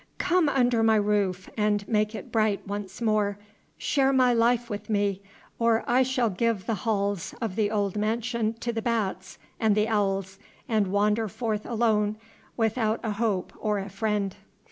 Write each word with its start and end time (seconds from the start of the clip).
Come 0.17 0.49
under 0.49 0.81
my 0.81 0.95
roof 0.95 1.47
and 1.55 1.87
make 1.87 2.15
it 2.15 2.31
bright 2.31 2.65
once 2.67 3.03
more, 3.03 3.37
share 3.77 4.11
my 4.11 4.33
life 4.33 4.67
with 4.67 4.89
me, 4.89 5.21
or 5.59 5.83
I 5.85 6.01
shall 6.01 6.31
give 6.31 6.65
the 6.65 6.73
halls 6.73 7.35
of 7.39 7.55
the 7.55 7.69
old 7.69 7.95
mansion 7.95 8.55
to 8.61 8.73
the 8.73 8.81
bats 8.81 9.37
and 9.59 9.75
the 9.75 9.87
owls, 9.87 10.39
and 10.67 10.87
wander 10.87 11.27
forth 11.27 11.67
alone 11.67 12.17
without 12.57 12.99
a 13.03 13.11
hope 13.11 13.53
or 13.59 13.77
a 13.77 13.89
friend!" 13.89 14.35